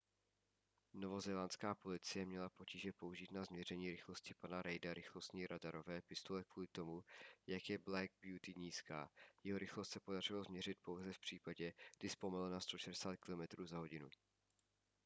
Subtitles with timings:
[0.93, 7.03] novozélandská policie měla potíže použít na změření rychlosti pana reida rychlostní radarové pistole kvůli tomu
[7.47, 9.09] jak je black beauty nízká.
[9.43, 14.09] jeho rychlost se podařilo změřit pouze v případě kdy zpomalil na 160km/h